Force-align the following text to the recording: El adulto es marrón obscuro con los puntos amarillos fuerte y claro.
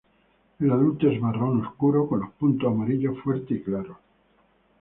El 0.59 0.71
adulto 0.71 1.07
es 1.09 1.21
marrón 1.21 1.61
obscuro 1.63 2.07
con 2.07 2.21
los 2.21 2.31
puntos 2.31 2.73
amarillos 2.73 3.19
fuerte 3.19 3.53
y 3.53 3.61
claro. 3.61 3.99